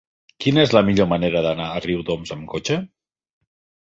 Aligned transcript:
Quina 0.43 0.61
és 0.67 0.71
la 0.75 0.81
millor 0.85 1.07
manera 1.11 1.43
d'anar 1.47 1.67
a 1.73 1.83
Riudoms 1.83 2.31
amb 2.37 2.49
cotxe? 2.55 2.79